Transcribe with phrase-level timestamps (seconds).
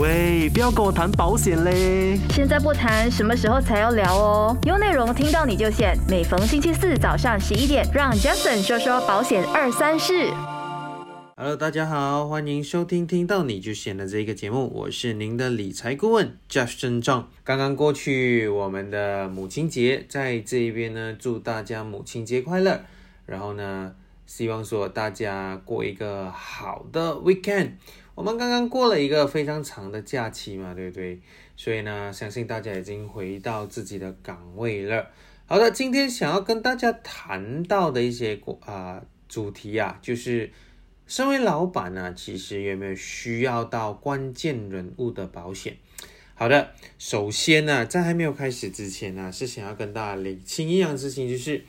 [0.00, 2.18] 喂，不要跟我谈保险嘞！
[2.30, 4.56] 现在不谈，什么时候才要聊哦？
[4.64, 5.96] 有内容听到你就选。
[6.08, 10.32] 每逢星期四早上十一点，让 Jason 说说保险二三事。
[11.36, 22.80] Hello，大家好，欢迎收听听到你就选的这个节目，我是您的理财顾问 Justin 郑刚刚过去我们的母亲节，在这一边呢，祝大家母亲节快乐。
[23.26, 23.92] 然后呢，
[24.26, 27.74] 希望说大家过一个好的 weekend。
[28.14, 31.20] 我们刚刚过了一个非常长的假期嘛，对不对？
[31.56, 35.10] 所以呢，相信大家已经回到自己的岗位了。
[35.46, 40.52] 好的，今天想要跟大家谈到的一些啊主题啊，就是
[41.06, 45.76] 身为老板呢，其实有没有需要到关键人物的保险？
[46.36, 51.64] 好的，首先呢，在还没有开始之前呢，是想要跟大家理清一样事情，就是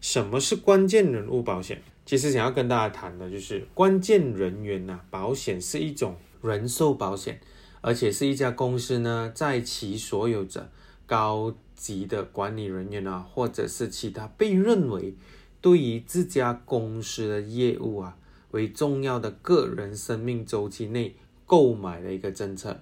[0.00, 1.82] 什么是关键人物保险。
[2.10, 7.40] 其实想要跟大家谈的就是关键人员呐，保险是一种人寿保险，
[7.82, 10.68] 而且是一家公司呢，在其所有者
[11.06, 15.14] 高级的管理人员啊，或者是其他被认为
[15.60, 18.16] 对于这家公司的业务啊
[18.50, 21.14] 为重要的个人生命周期内
[21.46, 22.80] 购买的一个政策，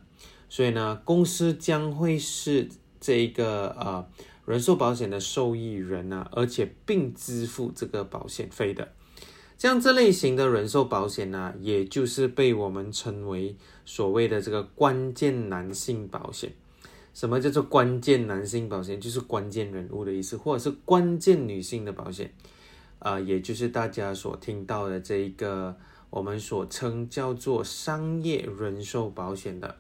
[0.49, 2.67] 所以呢，公司将会是
[2.99, 4.09] 这一个呃
[4.47, 8.89] 人寿保险的受益人啊，而且并支付这个保险费的。
[9.59, 16.53] 像这类型的人寿保险呢，也就是被我们称为所谓的这个关键男性保险。
[17.13, 19.01] 什么叫做关键男性保险？
[19.01, 22.33] 就是关键人物的意思，或者是关键女性的保险，
[23.01, 25.75] 啊，也就是大家所听到的这一个
[26.11, 29.75] 我们所称叫做商业人寿保险的。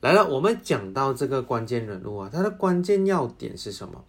[0.00, 4.02] 来了，我们讲到这个关键人物啊，它的关键要点是什么？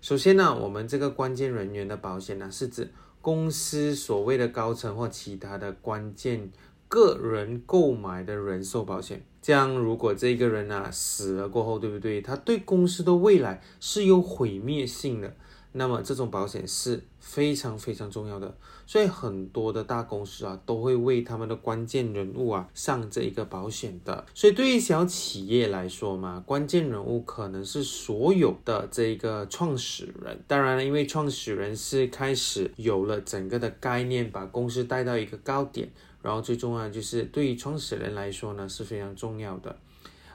[0.00, 2.90] 首先呢，我们这个关键人员的保险呢，是指。
[3.20, 6.50] 公司所谓的高层或其他的关键
[6.88, 12.22] 个人购买的人寿保险，这样如果这个人啊死了过后，对不对？
[12.22, 15.34] 他对公司的未来是有毁灭性的。
[15.72, 18.56] 那么这种保险是非常非常重要的，
[18.86, 24.24] 所以很多的大公司啊都会为他们的关键人物啊上这一个保险的。
[24.32, 30.42] 所以对于小企业来说嘛，关键人物可能是所有的这一个创始人。
[30.46, 35.86] 当然了，因为创始人是开始有了整个的概念，把公司带到一个高点，
[36.22, 39.76] 然后最重要就是对于创始人来说呢是非常重要的。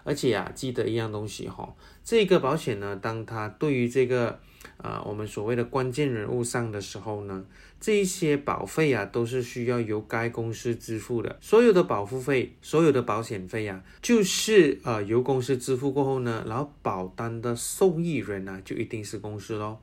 [0.03, 4.37] 而且啊，记得一样东西哈，这个保险呢，当它对于这个
[4.77, 7.45] 啊我们所谓的关键人物上的时候呢，
[7.79, 11.37] 这一些保费啊都是需要由该公司支付的。
[11.41, 19.77] 所有的保付费，所有的保险费啊，就是呃由公司支付过后呢，然后保单的受益人呢就一定是公司喽。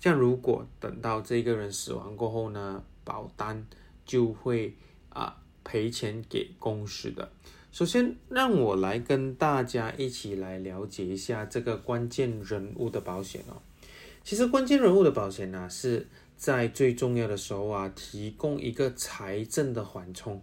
[0.00, 3.66] 像如果等到这个人死亡过后呢，保单
[4.04, 4.74] 就会
[5.08, 7.30] 啊赔钱给公司的。
[7.72, 13.56] 首先，让我来跟大家一起来了解一下这个关键人物的保险哦。
[14.24, 20.42] 其实，关键人物的保险呢，是在最重要的时候啊，提供一个财政的缓冲。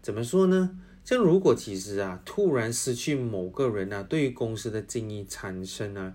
[0.00, 0.80] 怎么说呢？
[1.04, 6.14] 像如果其实啊，突然失去某个人啊，对于公司的经营产生啊，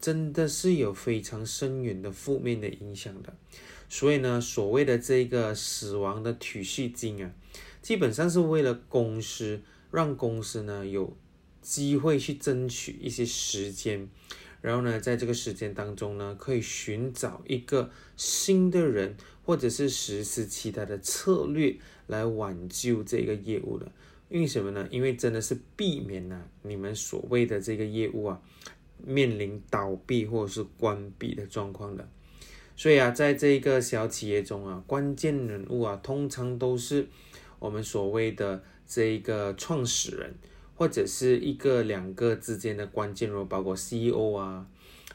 [0.00, 3.34] 真的是有非常深远的负面的影响的。
[3.88, 7.32] 所以呢，所谓的这个死亡的储蓄金啊，
[7.82, 9.60] 基本上是为了公司。
[9.90, 11.14] 让公司呢有
[11.60, 14.08] 机会去争取一些时间，
[14.62, 19.14] 然后呢，在这个时间当中呢，可以寻找一个新的人，
[19.44, 23.92] 或者是实施其他的策略来挽救这个业务的。
[24.30, 24.88] 因为什么呢？
[24.90, 28.40] 因为真的是避免了你们所谓的这个业务啊
[29.04, 32.08] 面临倒闭或者是关闭的状况的。
[32.74, 37.06] 所以啊，在这个小企业中啊，关键人物啊，通常都是
[37.58, 38.62] 我们所谓的。
[38.84, 40.34] 这一个创始人
[40.82, 44.66] 或者是一个两个之间的关键人，包括 CEO 啊、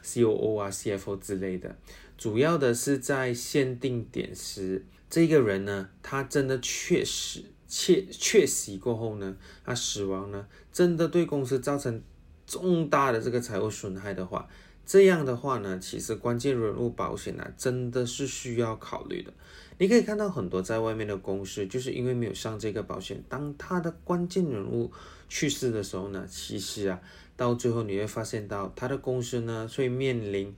[0.02, 1.76] COO 啊、CFO 之类的，
[2.16, 12.02] 主要的是在限定点时，这个人呢，他真的确实确确实过后呢，他死亡呢，真的对公司造成
[12.46, 14.48] 重大的这个财务损害的话。
[14.88, 19.30] 这样的话呢，其实关键人物保险呢，真的是需要考虑的。
[19.76, 24.90] 你可以看到很多在外面的公司，就是因为没有上这个保险，当他的关键人物
[25.28, 26.98] 去世的时候呢，其实啊，
[27.36, 30.56] 到最后你会发现到他的公司呢，会面临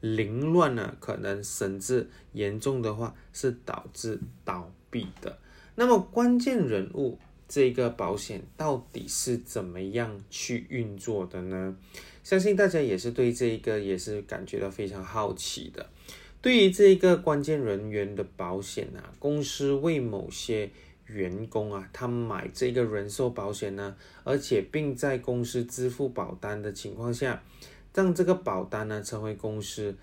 [0.00, 5.36] 凌乱呢，可能甚至严重的话是导致倒闭的。
[5.74, 7.18] 那么关键人物
[7.52, 11.76] 这个保险到底是怎么样去运作的呢？
[12.24, 15.86] 相信大家也是对这一个也是感觉到非常好奇的。
[16.40, 20.70] 对于这个关键人员的保险啊，公司为某些
[21.04, 23.94] 员工啊，他买这个人寿保险呢，
[24.24, 27.42] 而且并在公司支付保单的情况下，
[27.92, 29.94] 让这个保单呢成为公司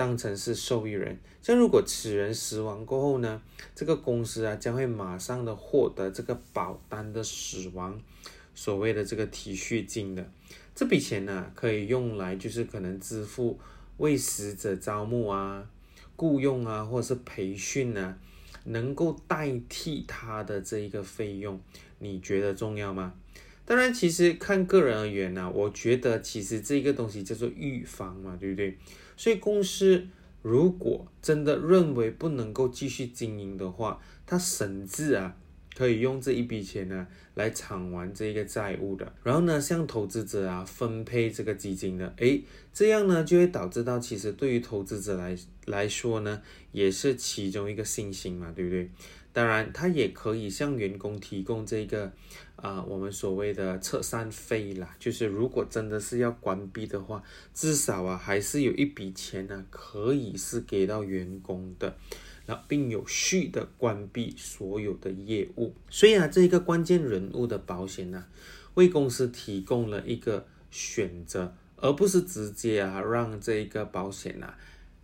[0.00, 1.18] 当成是受益人。
[1.42, 3.42] 像如果此人死亡过后呢，
[3.74, 8.00] 这个公司啊将会马上的获得这个保单的死亡
[8.54, 10.26] 所谓的这个提恤金的。
[10.74, 13.60] 这笔钱呢可以用来就是可能支付
[13.98, 15.68] 为死者招募啊、
[16.16, 18.16] 雇佣啊，或者是培训啊。
[18.64, 21.60] 能够代替他的这一个费用，
[21.98, 23.14] 你觉得重要吗？
[23.64, 28.76] 当然，其实看个人而言呢，我觉得其实这个东西叫做预防嘛，对不对？
[29.20, 30.06] 所以公司
[30.40, 35.36] 如果真的认为不能够继续经营的话，他甚至啊。
[35.76, 42.42] 可以用这一笔钱呢来偿还这个债务的，然后呢向投资者啊分配这个基金的，诶，
[42.74, 45.34] 这样呢就会导致到其实对于投资者来
[45.66, 48.90] 来说呢也是其中一个信心嘛，对不对？
[49.32, 52.12] 当然，他也可以向员工提供这个
[52.60, 57.22] 啊我们所谓的撤散费啦，就是如果真的是要关闭的话，
[57.54, 61.96] 至少啊还是有一笔钱呢可以是给到员工的。
[62.66, 68.24] 并有序的关闭所有的业务，所以啊，这一个关键人物的保险呢，
[68.74, 74.58] 为公司提供了一个选择，而不是直接啊让这一个保险啊，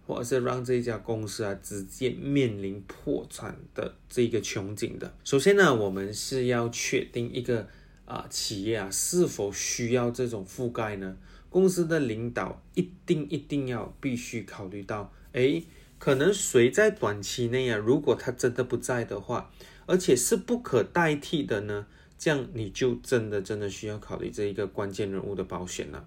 [0.06, 5.12] 或者是让这一家公司啊直接面临破产的这个窘境的。
[5.24, 7.66] 首先呢，我们是要确定一个
[8.04, 11.16] 啊企业啊是否需要这种覆盖呢？
[11.50, 15.62] 公司的领导一定一定要必须考虑到，哎。
[15.98, 19.50] 可能谁在短期内啊，如果他真的不在的话，
[19.86, 21.86] 而且是不可代替的呢，
[22.18, 26.06] 这样你就真的真的需要考虑这一个关键人物的保险了。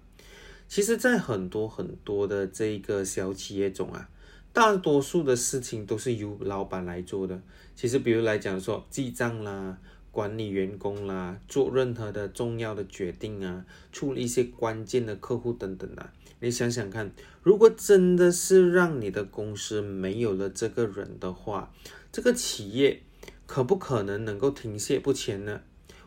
[0.69, 4.07] 其实，在很多很多的这一个小企业中啊，
[4.54, 7.42] 大多数的事情都是由老板来做的。
[7.75, 9.77] 其实，比如来讲说记账啦。
[10.12, 17.12] 管理员工啦，做任何的重要的决定啊，处理一些关键的客户等等啊，你想想看，
[17.44, 21.72] 如果真的是让你的公司没有了这个人的话，
[22.12, 23.04] 这个企业
[23.45, 25.62] 可不可能能够停歇不前呢？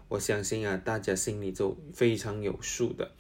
[0.09, 3.13] 我相信啊，大家心里都非常有数的。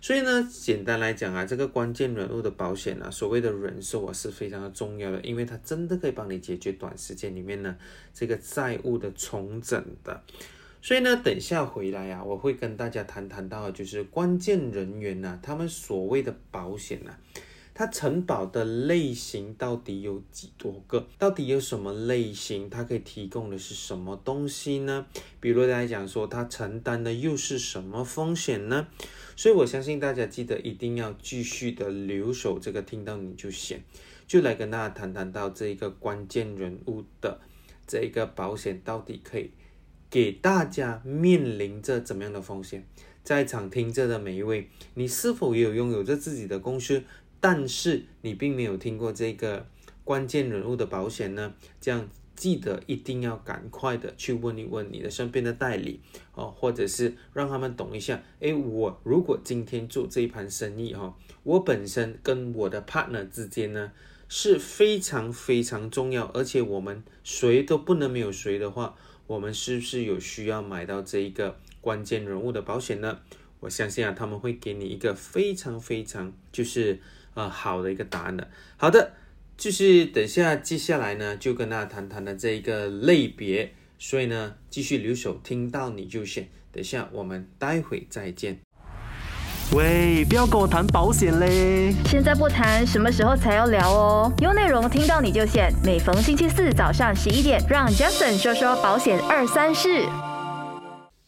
[0.00, 7.76] 所以呢，简单来讲啊，这个关键人物的保险啊，所谓的人寿啊，是非常的重要的，因为它真的可以帮你解决短时间里面呢
[8.14, 10.22] 这个债务的重整的。
[10.80, 17.16] 所以呢，等下回来啊，我会跟大家谈谈到，就是关键人员呢，他们所谓的保险呢。
[17.74, 21.06] 它承保的类型到底有几多个？
[21.16, 22.68] 到底有什么类型？
[22.68, 25.06] 它可以提供的是什么东西呢？
[25.38, 28.88] 比如来讲说，它承担的又是什么风险呢？
[29.38, 33.84] 所以我相信大家记得一定要继续的留守这个听到你就险，
[34.26, 37.40] 就来跟大家谈谈到这一个关键人物的
[37.86, 39.52] 这一个保险到底可以
[40.10, 42.84] 给大家面临着怎么样的风险？
[43.22, 47.04] 在场听着的每一位，你是否也有拥有着自己的公司？
[47.38, 49.68] 但是你并没有听过这个
[50.02, 51.54] 关键人物的保险呢？
[51.80, 52.08] 这样
[52.38, 56.00] 记得一定要赶快的去问一问你的身边的代理
[56.34, 58.22] 哦，或者是让他们懂一下。
[58.38, 61.12] 诶，我如果今天做这一盘生意哈，
[61.42, 63.90] 我本身跟我的 partner 之间呢
[64.28, 68.94] 是非常非常重要，而且我们谁都不能没有谁的话，
[69.26, 73.18] 我们是不是有需要买到这一个关键人物的保险呢？
[73.58, 77.00] 我相信啊，他们会给你一个非常非常就是。
[77.34, 78.50] 呃，好的一个答案的。
[78.76, 79.12] 好的，
[79.58, 83.72] 就是等下接下来呢，就跟大家谈谈的这一个类别。
[83.98, 86.48] 所以呢，继续留守，听到你就选。
[86.70, 88.60] 等下我们待会再见。
[89.74, 91.92] 喂，不要跟我谈保险嘞！
[92.04, 94.32] 现在不谈，什么时候才要聊哦？
[94.40, 95.74] 有内容听到你就选。
[95.84, 100.06] 每逢星期四早上十一点，让 Jason 说说保险二三事。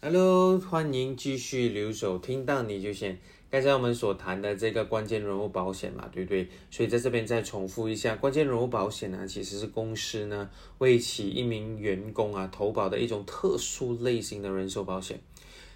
[0.02, 3.18] Hello，欢迎继续留守，听到你就选。
[3.50, 6.48] 刚才我们所谈的这个关键人物保险嘛，对不对？
[6.70, 15.20] 所以在这边再重复一下，关键人物保险呢，其实是公司呢为其一名员工啊投保的一种特殊类型的人寿保险。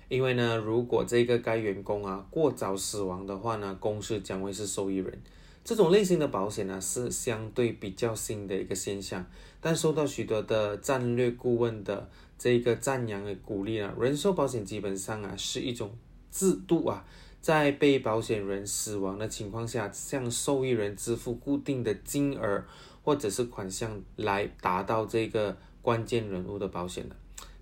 [0.09, 5.21] 因为呢，如果这个该员工啊过早死亡的话呢，公司将会是受益人。
[5.64, 9.26] 这种类型的保险呢是相对比较新的一个现象，
[9.61, 15.90] 但受到许多的战略顾问的这个赞扬和鼓励啊，人寿保险基本上啊是一种
[16.31, 17.04] 制度啊。
[17.45, 22.65] 在被保险人死亡的情况下，向受益人支付固定的金额
[23.03, 27.15] 或者是款项来达到这个关键人物的保险的。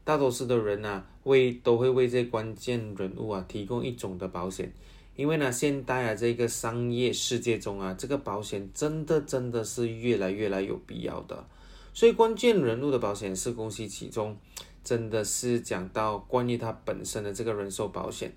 [0.04, 4.72] 大多数的人呢，为都会为这关键人物啊提供一种的保险，
[5.16, 11.44] 因为呢，现代啊这个商业世界中啊，这个保险真的真的是越来越来有必要的。
[11.92, 14.36] 所以，关键人物的保险是公司其中
[14.84, 18.32] 真的是讲到关于他本身的这个人寿保险，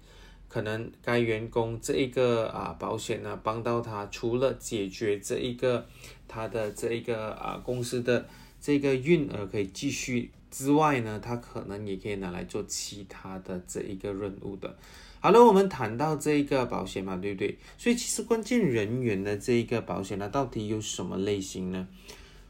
[0.47, 5.85] 可能该员工这一个啊保险呢帮到他，除了解决这一个
[6.27, 8.25] 他的这一个啊公司的
[8.61, 14.75] 这个运额可以继续之外呢，他可能也可以拿来做其他的这一个任务的。
[15.19, 17.57] 好了，我们谈到这一个保险嘛，对不对？
[17.77, 21.87] 所以其实关键人员的这一个保险呢，到底有什么类型呢？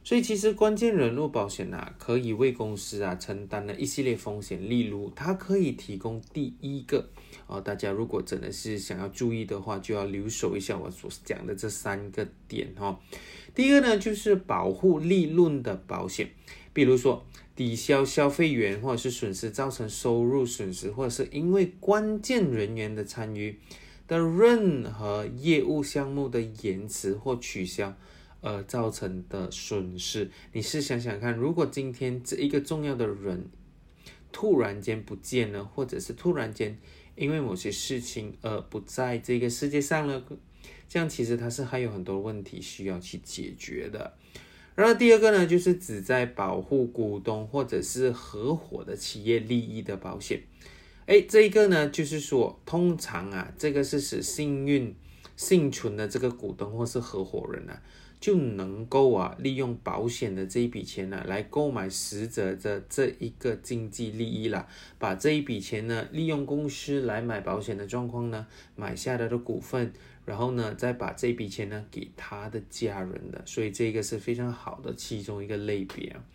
[0.03, 7.09] 所以其实关键人物保险啊，可以为公司啊承担了一系列风险，例如它可以提供第一个
[7.47, 12.99] 哦，大家如果真的是想要注意的话，就要留守一下我所讲的这三个点哈。
[13.53, 16.29] 第一个呢，就是保护利润的保险，
[16.73, 17.25] 比如说。
[17.55, 23.57] 抵消消费员或者是损失造成收入损失，或者是因为关键人员的参与
[24.09, 27.95] 的任何业务项目的延迟或取消
[28.41, 33.45] 而造成的损失，你试想想看，如果今天这一个重要的人
[34.33, 36.77] 突然间不见了，或者是突然间
[37.15, 40.23] 因为某些事情而不在这个世界上了，
[40.87, 44.13] 这样其实它是还有很多问题需要去解决的。
[44.75, 50.41] 然后第二个呢，就是指在保护股东或者是合伙的企业利益的保险。
[51.05, 54.93] 哎，这一个呢，就是说，通常啊，这个是使幸运
[55.37, 57.81] 幸存的这个股东或是合伙人啊，
[58.25, 64.67] 就能够啊，利用保险的这一笔钱呢，来购买死者的这一个经济利益了。
[64.97, 69.93] 把这一笔钱呢，利用公司来买保险的状况呢，买下来的股份。
[70.25, 76.25] 然后呢，再把这笔钱呢给他的家人的，所以这个是非常好的其中一个类别啊。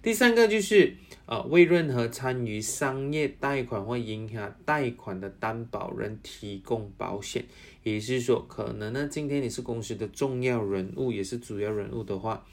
[0.00, 0.94] 第三个就是
[1.26, 7.44] 呃，为任何参与商业贷款或银行贷款的担保人提供保险，
[7.82, 12.44] 也是说，可能呢，今天你是公司的重要人物，也是主要人物的话，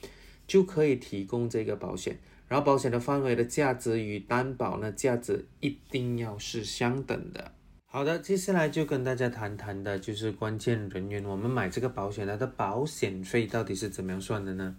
[0.48, 2.18] 就可以提供这个保险。
[2.48, 7.52] 然后保险的范围的价值与担保呢价值一定要是相等的。
[7.86, 11.24] 好的，接下来就跟大家谈谈的，就是关键人员。
[11.26, 14.76] 我们买这个保险，它的保险费到底是怎么样算的呢？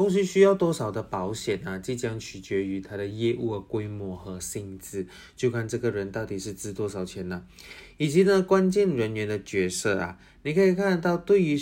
[0.00, 1.78] 公司需要多少的保险啊？
[1.78, 7.44] 即将取决于它的业务的规模和性质，就看这个人到底是值多少钱呢？
[7.98, 11.60] 以及呢，关键人员的角色啊，你可以看得到，对于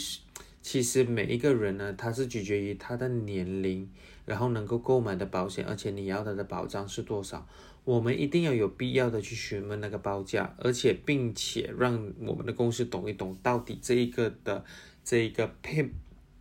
[0.62, 3.90] 其实每一个人呢，他是取决于他的年龄，
[4.24, 7.44] 然后能够购买的保险，而且你要他的保障是多少。
[7.82, 14.64] 我们一定要有必要的去询问那个报价，而且并且让我们的公司懂一懂，到底这一个的
[15.02, 15.88] 这一个 pay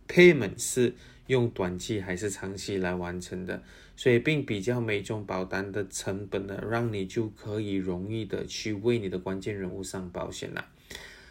[0.06, 0.94] payment 是
[1.28, 3.62] 用短期还是长期来完成的，
[3.96, 10.66] 所以并比较每种保单的成本呢，让你就可以容易的去为你的关键人物上保险了。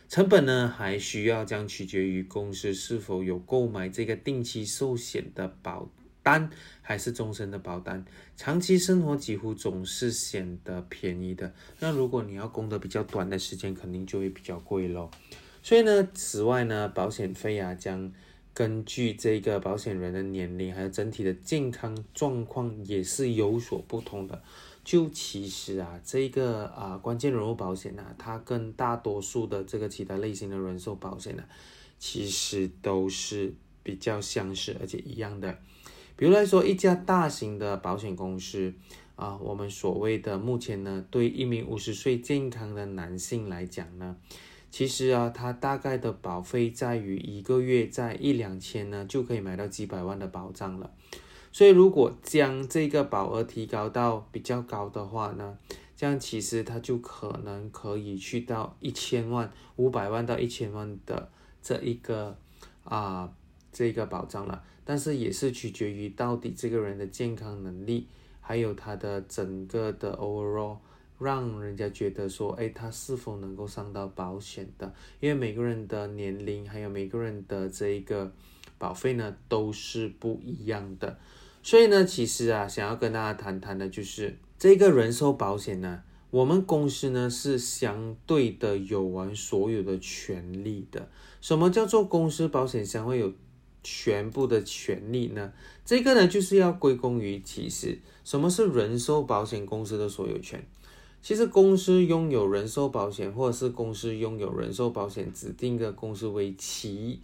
[0.07, 5.89] 成本呢，还需要将取决于公司是否有购买这个定期寿险的保。
[6.23, 6.49] 单
[6.81, 8.03] 还是终身的保单，
[8.35, 11.53] 长期生活几乎总是显得便宜的。
[11.79, 15.09] 那如果你要供的比较短的时间，肯定就会比较贵咯。
[15.63, 18.11] 所以呢，此外呢，保险费啊将
[18.57, 24.41] 根据这个保险人的年龄还有整体的健康状况也是有所不同的。
[24.83, 31.43] 就其实啊，这个啊关键人物保险呢，它跟大多数的这个其他类型的人寿保险呢，
[31.99, 35.55] 其实都是比较相似而且一样的。
[36.15, 38.73] 比如来说，一家大型的保险公司
[39.15, 44.17] 啊，我们所谓的目前呢，对一名五十岁健康的男性来讲呢，
[44.77, 50.91] 其实啊，它大概的保费在于一个月在一两千呢，就可以买到几百万的保障了。
[51.51, 55.57] 所以，如果将这个保额提高到比较高的话呢，
[55.95, 61.31] 这样其实它就可能可以去到一千万、五百万到一千万的
[61.63, 62.37] 这一个
[62.83, 63.33] 啊。
[63.71, 68.07] 这个保障了，但是也是取决于到底这个人的健康能力，
[68.41, 70.77] 还有他的整个的 overall，
[71.19, 74.93] 让人家觉得说，哎，他是否能够上到保险的？
[75.19, 78.31] 因为每个人的年龄，还有每个人的这一个
[78.77, 81.17] 保费呢，都是不一样的。
[81.63, 91.09] 所以呢，其实啊，想要跟大家谈谈的就是这个人寿保险呢，我们公司呢是相对的有完所有的权利的。
[91.41, 93.33] 什么叫做公司保险相会有？
[93.83, 95.53] 全部的权利呢？
[95.85, 100.61] 这个呢，就是要归功于其实什么是人寿保险公司的所有权？
[101.21, 107.19] 其实公司拥有人寿保险，或者是公司拥有人寿保险指定的公司为其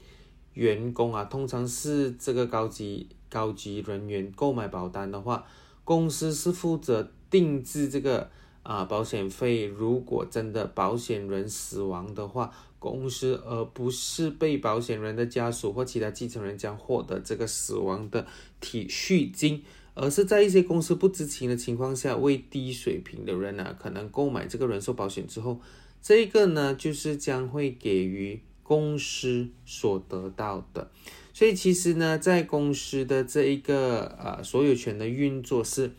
[0.54, 5.46] 员工啊，通常是这个高级高级人员购买保单的话，
[5.84, 8.30] 公司是负责定制这个
[8.62, 9.66] 啊保险费。
[9.66, 18.28] 如果真的保险人死亡的话，公司而不是被保险人的家属或其他继承人将获得这个死亡的
[18.60, 25.60] 体恤金，而是在一些公司不知情的情况下，为低水平的人呢，可能购买这个人寿保险之后，
[26.02, 30.92] 这一个呢就是将会给予公司所得到的。
[31.34, 35.92] 所以其实呢，在公司的这一个呃所有权的运作是。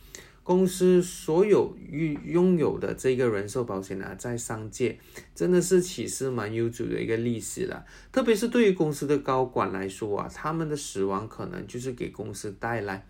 [0.46, 4.98] 公司所有拥拥有的这个人寿保险啊，在商界
[5.34, 7.82] 真的是其实蛮悠久的一个历史了。
[8.12, 13.06] 特别是对于公司的高管来说啊，他们的死亡可能就是给公司带来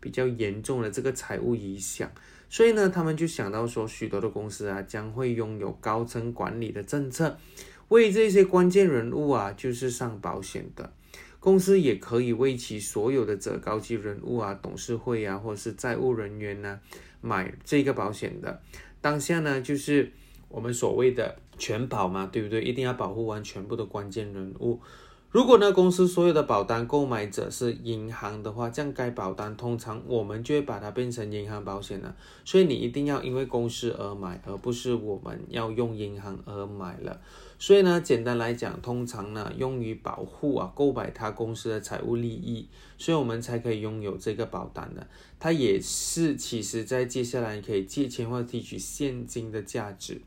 [0.00, 2.10] 比较严重的这个财务影响。
[2.48, 7.36] 所以呢，他们就想到说，许多的公司啊，将会拥有高层管理的政策，
[7.88, 10.92] 为这些关键人物啊，就是上保险的。
[11.40, 16.80] 公司也可以为其所有的者高级人物啊、董事会啊，或者是债务人员呢，
[17.20, 18.60] 买这个保险的。
[19.00, 20.10] 当下呢，就是
[20.48, 22.62] 我们所谓的全保嘛，对不对？
[22.62, 24.80] 一定要保护完全部的关键人物。
[25.30, 32.16] 如果呢，公司所有的保单购买者是银行的话，这样该保单通常我们就会把它变成银行保险了。
[32.46, 37.20] 所以你一定要因为公司而买，而不是我们要用银行而买了。
[37.58, 42.66] 所以呢，简单来讲，通常呢用于保护啊购买他公司的财务利益，
[42.96, 45.06] 所以我们才可以拥有这个保单的。
[45.38, 50.22] 它也是其实在接下来可以借钱或提取现金的价值。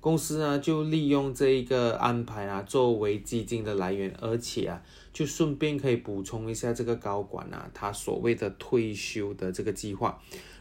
[0.00, 4.80] 公司呢就利用这一个安排啊，作为基金的来源，而且啊，
[5.12, 10.18] 就顺便可以补充一下这个高管啊，他所谓的退休的这个计划，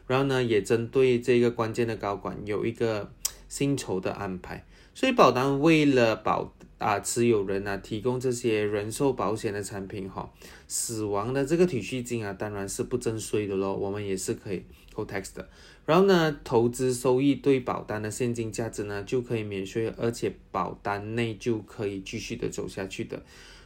[0.07, 3.09] 然后呢，也针对这个关键的高管有一个
[3.47, 4.65] 薪酬的安排。
[4.93, 10.27] 所以保单为了保啊持有人啊提供这些人寿保险的产品哈，
[10.67, 15.47] 死亡的这个体恤金啊当然是不征税的咯，我们也是可以扣 tax 的。
[15.85, 23.21] 然后呢，投资收益对保单的现金价值呢就可以免税，而且保单内就可以继续的走下去的。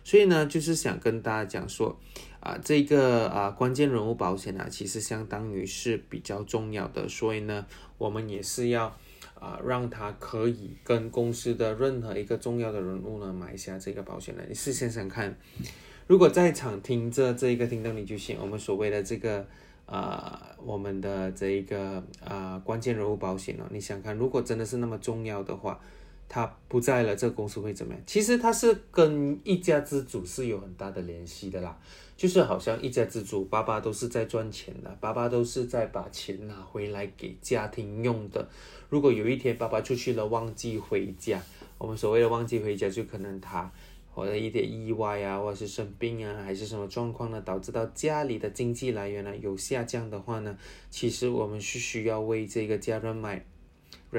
[0.06, 1.98] 所以呢，就是想跟大家讲说，
[2.40, 7.08] 啊，这个啊关键人物保险啊，其实相当于是比较重要的。
[7.08, 7.66] 所以呢，
[7.98, 8.98] 我们也是要
[9.44, 14.44] 啊让他可以跟公司的任何一个重要的人物呢买下这个保险呢。
[14.48, 15.36] 你试想想看，
[16.08, 19.46] 如果在场听着这一个听到你就行，我们所谓的这个。
[19.86, 25.78] 啊，我们的这一个啊关键人物保险呢，你想看，如果真的是那么重要的话，
[26.28, 28.04] 他不在了，这个公司会怎么样？
[28.06, 31.78] 其实他是跟一家之主是有很大的联系的啦，
[32.18, 38.48] 就是好像一家之主，爸爸都是在赚钱的，爸爸都是在把钱拿回来给家庭用的。
[38.90, 41.42] 如果有一天爸爸出去了，忘记回家，
[41.78, 43.72] 我们所谓的忘记回家，就可能他。
[44.16, 47.42] 或者一点意外啊，或者是生病啊，还是什么状况呢？
[47.42, 50.56] 导致到家里的经济来源呢有下降的话呢，
[50.92, 53.44] 其实我们是需要为这个家人买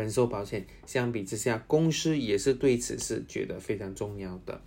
[0.00, 0.66] 人寿保险。
[0.86, 4.60] 相比之下，公司也是对此是觉得非常重要的。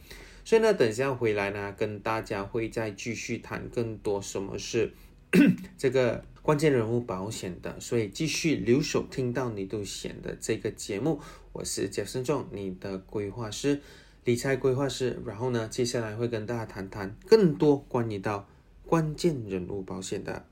[0.43, 4.93] 所以呢，等下回来呢，跟大家会再继续谈更多什么是
[5.77, 7.79] 这个关键人物保险的。
[7.79, 11.19] 所以继续留守听到你都险的这个节目，
[11.51, 13.81] 我是贾生仲，你的规划师。
[14.23, 18.45] 理财规划师，然后呢，接下来会跟大家谈谈更多关于到
[18.85, 20.45] 关键人物保险的。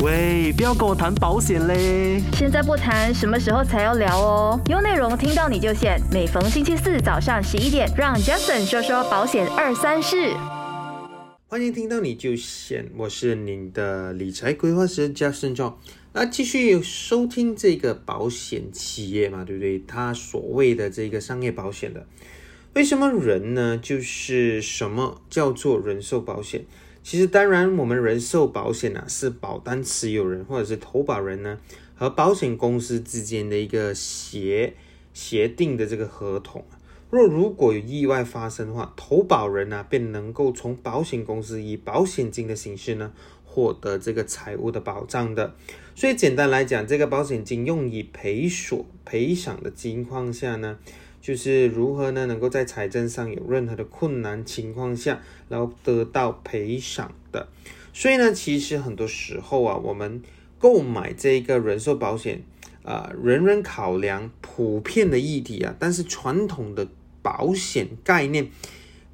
[0.00, 2.20] 喂，不要跟我谈保险嘞！
[2.32, 4.60] 现在不谈，什么时候才要聊哦？
[4.68, 10.34] 有内容听到你就险，每逢星期四早上十一点，让 Jason 说说保险二三事。
[11.46, 15.74] 欢迎听到你就险，我是您的理财规划师 Jason John。
[16.12, 19.78] 那继续收听这个保险企业嘛，对不对？
[19.86, 22.04] 他所谓的这个商业保险的。
[22.74, 23.78] 为什么人呢？
[23.80, 26.64] 就是什么叫做人寿保险？
[27.04, 31.60] 其实当然，我们人寿保险呢是保单持有人或者是投保人呢
[31.94, 34.72] 和保险公司之间的一个协
[35.12, 36.64] 协定的这个合同。
[37.10, 43.12] 若如果有意外发生的话，投保人呢便能够从保险公司以保险金的形式呢
[43.44, 45.54] 获得这个财务的保障的。
[45.94, 50.78] 所以简单来讲，这个保险金用以赔索赔偿的情况下呢。
[51.24, 52.26] 就是如何呢？
[52.26, 57.48] 能够在财政上有任何的困难情况下，然后得到赔偿的。
[57.94, 60.22] 所以呢，其实很多时候啊，我们
[60.58, 62.42] 购买这一个人寿保险
[62.82, 66.86] 啊，人人考量普遍的议题啊，但是传统的
[67.22, 68.50] 保险概念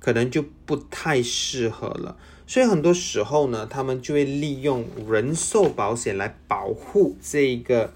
[0.00, 2.16] 可能就不太适合了。
[2.44, 7.92] 所以很多时候呢，他们就会利用人寿保险来保护这个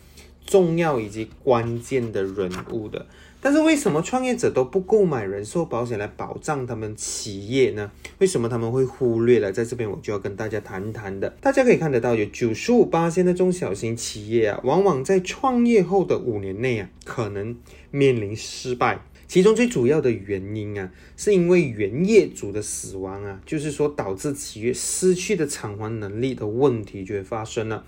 [0.47, 3.07] 重要以及关键的人物的。
[3.45, 7.93] 但是为什么创业者都不购买人寿保险来保障他们企业呢？
[8.17, 9.53] 为什么他们会忽略了？
[9.53, 11.29] 在这边我就要跟大家谈谈的。
[11.43, 17.55] 大家可以看得到，有九十五八千的中小型企业啊，往往在创业后的五年内啊，可能
[17.91, 19.03] 面临失败。
[19.29, 27.85] 其中最主要的原因啊，是因为原业主的死亡啊，就是说导致企业失去的偿还能力的问题就会发生了。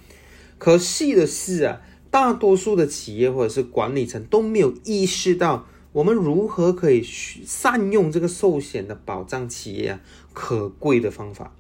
[0.59, 1.81] 可惜的是啊，
[2.16, 10.00] 大多数的企业或者是管理层都没有意识到，我们如何可以善用这个寿险的保障企业啊
[10.33, 11.52] 可贵的方法。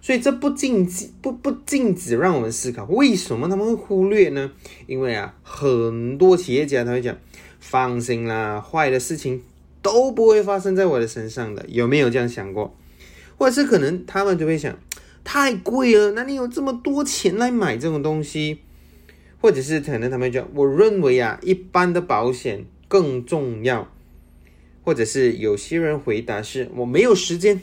[0.00, 4.52] 所以这不禁止不不禁止让我们思考，为什么他们会忽略呢？
[4.86, 7.18] 因为啊，很多企业家他会讲，
[7.58, 9.42] 放心啦，坏的事情
[9.82, 12.72] 都不会发生在我的身上的，有没有这样想过？
[13.36, 14.78] 或者是可能他们就会想，
[15.24, 18.60] 太贵了，哪里有这么多钱来买这种东西？
[19.40, 23.92] 或者是可能他们讲，我认为啊，一般的保险更重要。
[24.82, 27.60] 或者是有些人回答是，我没有时间。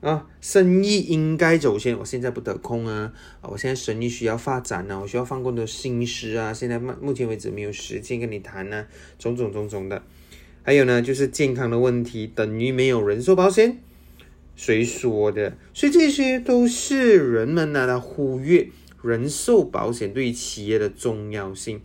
[0.00, 3.12] 啊，生意应该走先，我现在不得空啊！
[3.42, 6.54] 啊，我现在生意需要发展呢，我需要放更多心思啊！
[6.54, 8.86] 现在目目前为止没有时间跟你谈呢，
[9.18, 10.02] 种种种种的。
[10.62, 13.76] 还有呢，就是健康的问题等于没有人寿保险，
[14.56, 15.58] 谁说的？
[15.74, 18.70] 所以这些都是人们呢，他忽略
[19.02, 21.80] 人寿保险对于企业的重要性。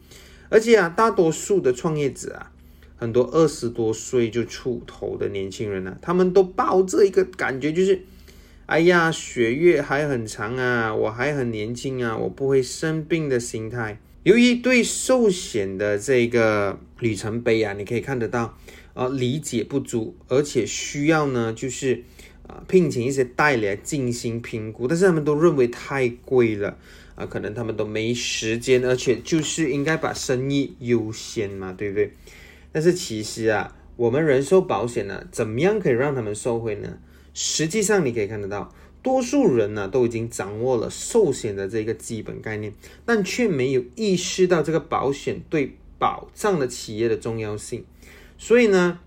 [0.50, 2.52] 而且啊，大多数的创业者啊。
[2.98, 8.02] 很多二十多岁就出头的年轻人呢，他们都抱着一个感觉，就是，
[8.68, 14.00] 哎呀，血月还很长啊，我还很年轻啊，我不会生病的心态。
[14.24, 18.58] 由于对寿险的这个里程碑啊，你可以看得到，
[18.94, 22.02] 啊，理解不足，而且需要呢，就是
[22.48, 26.78] 啊，聘请一些代理来进行评估，但是他们都认为太贵了
[27.16, 32.12] 啊，可能他们都没时间，而且就是应该把生意优先嘛，对不对？
[32.72, 36.98] 但是其实啊，我们人寿保险呢，怎么样可以让他们受惠呢？
[37.34, 42.74] 实际上你可以看得到，多数人呢都已经掌握了寿险的这个基本概念，
[43.06, 47.86] 但却没有意识到这个保险对保障的企业的重要性。
[48.38, 49.00] 所以呢，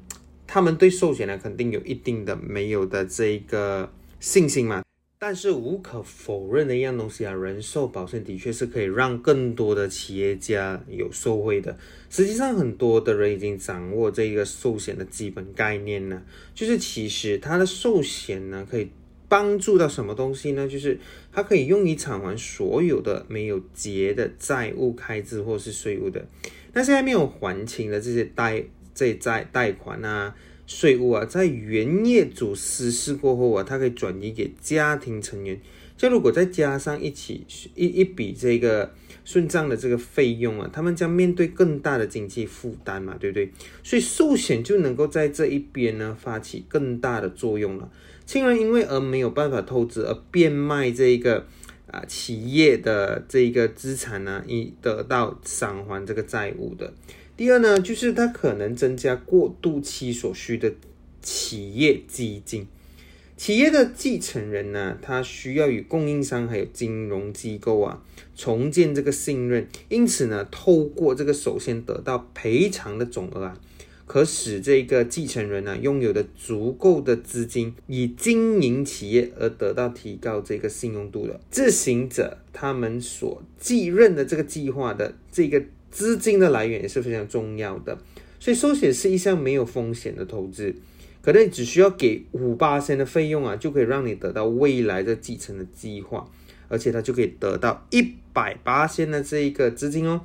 [0.47, 4.83] 他们对寿险呢肯定有一定的没有的这个信心嘛。
[5.21, 11.77] 但是无可否认的一样东西啊，人寿保险的确是可以让更多的企业家有受惠的。
[12.09, 16.23] 实际上，很多的人已经掌握这个寿险的基本概念呢，
[16.55, 18.91] 就是其实它的寿险呢可以
[19.29, 20.69] 帮助到什么东西呢？
[20.69, 20.97] 就是
[21.33, 26.25] 它可以用于偿还所有的没有结的债务开支或是税务的。
[26.73, 28.63] 那现在没有还清的这些贷
[28.95, 30.37] 这债贷款啊。
[30.69, 35.59] 税务啊，在原业主实施过后啊，它可以转移给家庭成员。
[35.97, 43.51] 这如果再加上一起一一笔这个顺账的这个费用啊，他们将面对更大的经济负担嘛，对不对？
[43.83, 47.91] 所以寿险就能够在这一边呢发起更大的作用了。
[48.27, 51.47] 亲人因为而没有办法透支而变卖这一个
[51.91, 56.93] 啊企业的这一个资产呢，以得到偿还这个债务的。
[57.39, 60.75] 第二呢，就是它可能增加过渡期所需的
[61.23, 62.67] 企业基金。
[63.37, 68.03] 企业的继承人呢，他需要与供应商还有金融机构啊
[68.35, 73.61] 重建这个信任，因此呢，透过这个首先得到赔偿的总额啊，
[74.05, 85.63] 可使这个继承人呢拥有的足够的资金以经营企业而得到提高这个信用度的自行者，他们所继任的这个计划的这个。
[85.91, 87.99] 资金的来源也是非常重要的，
[88.39, 90.75] 所以寿险是一项没有风险的投资，
[91.23, 96.31] 可能只需要给五八千的费用啊，就可以让你得到未来的继承的计划，
[96.69, 100.21] 而且它就可以得到一百八千的这一个资金哦。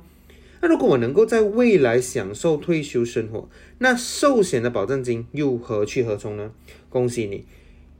[0.60, 3.48] 那如果我能够在未来享受退休生活，
[3.78, 6.52] 那寿险的保证金又何去何从呢？
[6.88, 7.44] 恭喜你，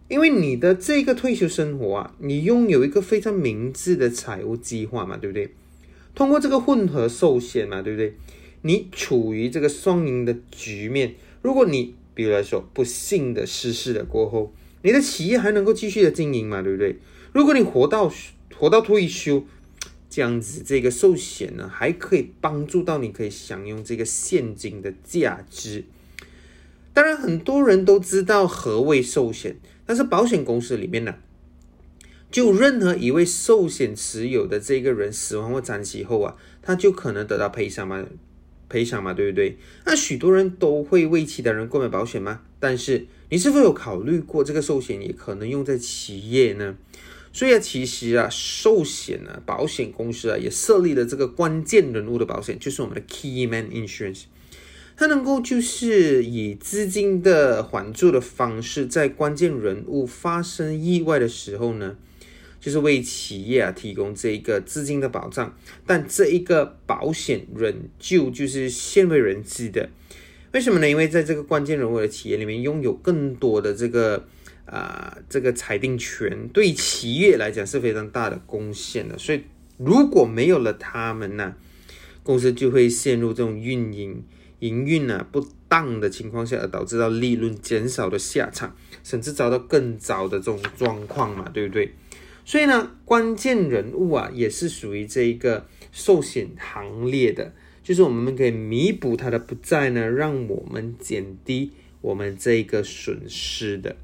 [0.08, 5.52] 因为你的这个退休生活啊，你拥有一个非常明智的财务计划嘛，对不对？
[6.14, 8.14] 通过这个混合寿险嘛，对不对？
[8.62, 11.14] 你处于这个双赢的局面。
[11.42, 16.98] 如果你比如来说不幸的失事了过后，你的企业还能够继续的经营嘛，对不对？
[17.32, 18.10] 如果你活到
[18.56, 19.44] 活到退休，
[20.08, 25.84] 这样子这个寿险呢，还可以帮助到你，可以享用这个现金的价值。
[26.92, 31.16] 当然，很多人都知道何谓寿险，但是保险公司里面呢？
[32.34, 38.04] 就任何一位寿险持有的这个人死亡或残疾后啊，他就可能得到赔偿嘛，
[38.68, 39.56] 赔偿嘛，对不对？
[39.86, 42.40] 那许多人都会为其他人购买保险吗？
[42.58, 46.74] 但是你是否有考虑过这个寿险也可能用在企业呢？
[47.32, 54.22] 所以啊，其实啊，寿险呢，保险公司啊也设立了这个关键人物的保险，就是我们的 Key Man Insurance，
[54.96, 61.96] 它能够就是以资金的缓助的方式，在关键人物发生意外的时候呢。
[62.64, 65.54] 就是为企业啊提供这一个资金的保障，
[65.86, 69.90] 但这一个保险仍旧就是鲜为人知的，
[70.52, 70.88] 为什么呢？
[70.88, 74.24] 因为在这个关键人物的企业里面，拥有更多的这个
[74.64, 79.18] 啊这个裁定权，对企业来讲是非常大的贡献的。
[79.18, 79.42] 所以
[79.76, 81.54] 如果没有了他们呢，
[82.22, 84.24] 公司就会陷入这种运营
[84.60, 91.92] 营运啊不当的情况下，而导致到利润减少的下场，甚至遭到更糟的这种状况嘛，对不对？
[92.44, 97.52] 所以呢，关键人物啊也是属于这一个寿险行列的。
[97.82, 103.94] 就是我们可以弥补他的不在呢，让我们减低我们这一个损失的。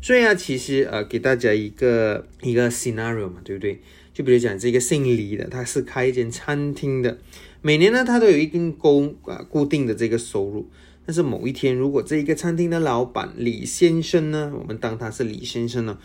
[0.00, 3.80] 所以啊，其实呃，给大家一个一个 scenario 嘛，对不对？
[4.12, 7.18] 就比如讲这个姓李的，他是开一间餐厅的，
[7.62, 10.68] 每年呢他都有一定工啊固定的这个收入。
[11.06, 15.98] 但是某一天，如果这一个餐厅的老板李先生呢，我们当他是李先生呢，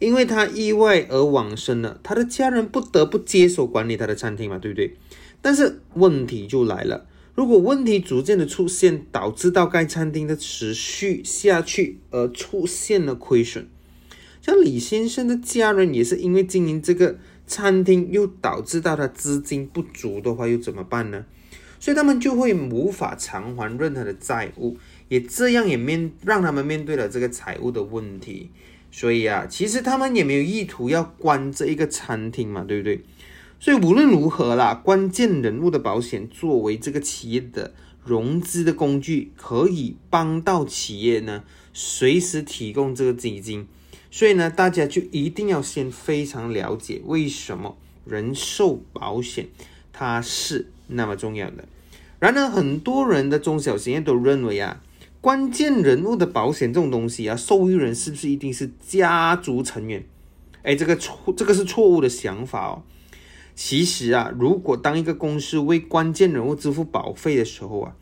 [0.00, 4.96] 因为他意外而往生了，他的家人不得不接手管理他的餐厅嘛，对不对？
[5.40, 13.68] 但是问题就来了，如果问题逐渐的出现，导致到该餐厅的持续下去而出现了亏损，
[14.42, 21.26] 像李先生的家人也是因为经营这个餐厅，又导致到他资金不足的话，又怎么办呢？
[21.78, 24.76] 所以他们就会无法偿还任何的债务，
[25.08, 28.50] 也这样也面让他们面对了这个财务的问题。
[28.90, 33.00] 所以啊，其实他们也没有意图要关这一个餐厅嘛，对不对？
[33.58, 37.74] 所以无论如何啦，关键人物的保险作为这个企业的
[38.04, 43.68] 融资的工具，可以帮到企业呢随时提供这个基金。
[44.10, 49.48] 所以呢，大家就一定要先非常了解为什么人寿保险
[49.92, 51.68] 它是那么重要的。
[52.18, 54.82] 然而，很多人的中小企业都认为啊，
[55.20, 60.04] 关键人物的保险这种东西啊，受益人是不是一定是家族成员？
[60.62, 62.82] 哎，这个错，这个是错误的想法哦。
[63.54, 67.94] 其实啊，如果当一个公司为关键人物支付保费的时候啊，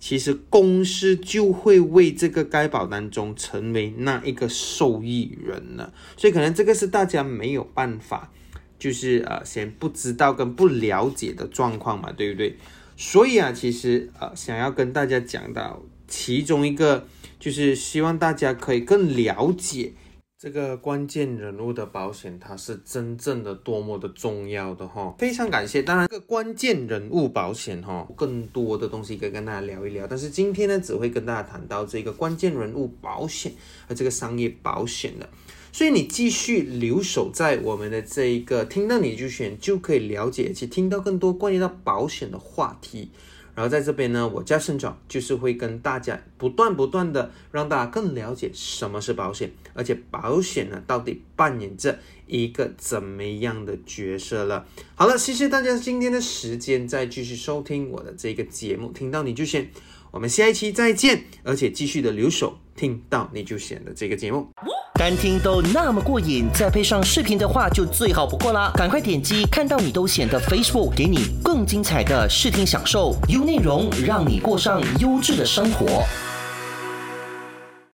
[0.00, 5.92] 其实公司就会为这个该保单中成为那一个受益人了。
[6.16, 8.32] 所以可能这个是大家没有办法，
[8.78, 12.56] 就是呃，先不知道跟不了解的状况嘛，对不对？
[12.96, 17.06] 所以啊，其实呃，想要跟大家讲到其中一个，
[17.40, 19.94] 就是希望大家可以更了解。
[20.38, 25.80] 这个关键人物的保险，它是真正的多么的重要的哈，非常感谢。
[25.82, 30.06] 当然，这个关键人物保险哈，更多的东西可以跟大家聊一聊。
[30.06, 33.52] 但是今天呢，只会跟大家谈到这个关键人物保险
[33.88, 35.26] 和这个商业保险的。
[35.72, 43.10] 所以你继续留守在我们的这一个，听到你就选，就可以了解且听到更多关于到保险的话题。
[43.54, 54.66] 然后在这边呢，我家盛总就是会跟大家不断不断的让大家更了解什么是保险，而且保险呢到底扮演着一个怎么样的角色了。
[54.94, 59.70] 好了，谢谢大家今天的时间，再继续收听我的这个节目，听到你就选，
[60.10, 64.48] 我们下一期再见，而且继续的留守，听到你就选的这个节目。
[64.94, 68.70] 单听都那么过瘾，再配上视频的话就最好不过啦！
[68.76, 76.04] 赶快点击看到你都显得 Facebook，给你更精彩的视听享受，优内容让你过上优质的生活。